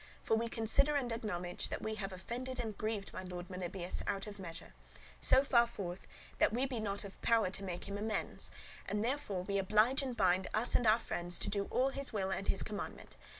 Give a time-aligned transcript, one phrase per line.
[0.23, 4.25] For we consider and acknowledge that we have offended and grieved my lord Melibœus out
[4.25, 4.73] of measure,
[5.19, 6.07] so far forth
[6.39, 8.49] that we be not of power to make him amends;
[8.87, 12.31] and therefore we oblige and bind us and our friends to do all his will
[12.31, 13.15] and his commandment.